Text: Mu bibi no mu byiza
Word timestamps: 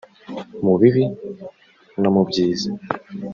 Mu 0.65 0.73
bibi 0.81 1.05
no 2.01 2.09
mu 2.15 2.21
byiza 2.29 2.69